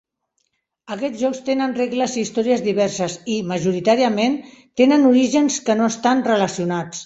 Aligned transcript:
Aquests 0.95 1.19
jocs 1.23 1.41
tenen 1.49 1.75
regles 1.81 2.15
i 2.15 2.23
històries 2.29 2.65
diverses 2.69 3.19
i, 3.35 3.37
majoritàriament, 3.53 4.41
tenen 4.85 5.09
orígens 5.15 5.63
que 5.69 5.81
no 5.83 5.95
estan 5.95 6.29
relacionats. 6.35 6.97